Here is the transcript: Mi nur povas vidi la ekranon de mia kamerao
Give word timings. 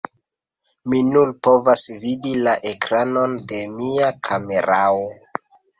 Mi 0.93 1.01
nur 1.09 1.33
povas 1.49 1.83
vidi 2.07 2.33
la 2.49 2.57
ekranon 2.73 3.39
de 3.53 3.65
mia 3.79 4.13
kamerao 4.31 5.11